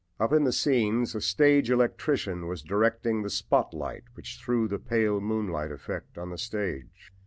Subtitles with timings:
[0.19, 4.79] Up in the scenes a stage electrician was directing the "spot light" which threw the
[4.79, 7.13] pale moonlight effect on the stage.